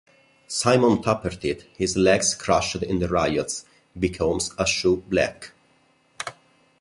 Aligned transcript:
Simon 0.47 0.97
Tappertit, 0.99 1.65
his 1.77 1.95
legs 1.95 2.33
crushed 2.33 2.77
in 2.77 2.97
the 2.97 3.07
riots, 3.07 3.65
becomes 3.99 4.51
a 4.57 4.65
shoe-black. 4.65 5.51